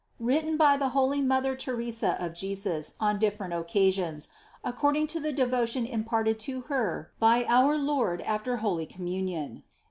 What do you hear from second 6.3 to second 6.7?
TO